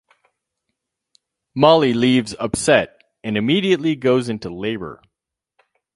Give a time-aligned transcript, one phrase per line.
[1.53, 4.99] Mollie leaves upset, and immediately goes into labor.